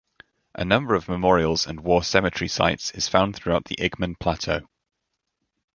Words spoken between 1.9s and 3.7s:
cemetery sites is found throughout